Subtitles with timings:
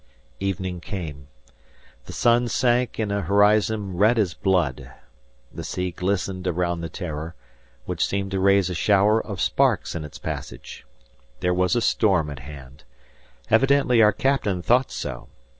[0.39, 1.27] Evening came.
[2.07, 4.89] The sun sank in a horizon red as blood.
[5.53, 7.35] The sea glistened around the "Terror,"
[7.85, 10.87] which seemed to raise a shower of sparks in its passage.
[11.41, 12.83] There was a storm at hand.
[13.51, 15.27] Evidently our captain thought so.